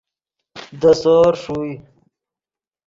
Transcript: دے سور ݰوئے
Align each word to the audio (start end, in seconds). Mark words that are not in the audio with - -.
دے 0.81 0.91
سور 1.01 1.33
ݰوئے 1.41 1.71